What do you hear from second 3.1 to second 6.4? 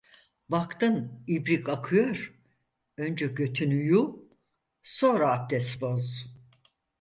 götünü yu, sonra aptes boz.